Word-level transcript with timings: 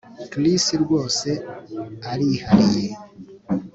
Chris 0.31 0.63
rwose 0.83 1.29
arihariye 2.11 2.89